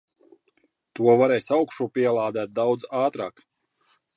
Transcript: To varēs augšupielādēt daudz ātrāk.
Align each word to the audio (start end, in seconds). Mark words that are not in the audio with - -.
To 0.99 1.09
varēs 1.19 1.49
augšupielādēt 1.57 2.57
daudz 2.61 2.89
ātrāk. 3.03 3.45